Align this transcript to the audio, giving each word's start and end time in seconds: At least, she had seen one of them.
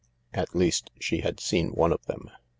At 0.33 0.55
least, 0.55 0.89
she 0.99 1.21
had 1.21 1.39
seen 1.39 1.73
one 1.73 1.93
of 1.93 2.03
them. 2.07 2.31